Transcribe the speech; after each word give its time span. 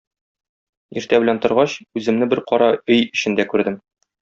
Иртә 1.01 1.19
белән 1.25 1.41
торгач, 1.43 1.77
үземне 2.01 2.29
бер 2.33 2.43
кара 2.53 2.71
өй 2.97 3.05
эчендә 3.07 3.47
күрдем. 3.55 3.79